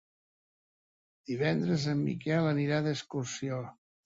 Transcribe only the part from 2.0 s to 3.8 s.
Miquel anirà d'excursió.